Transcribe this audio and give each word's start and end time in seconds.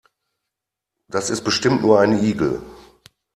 Das 1.09 1.29
ist 1.29 1.43
bestimmt 1.43 1.83
nur 1.83 1.99
ein 1.99 2.23
Igel. 2.23 2.63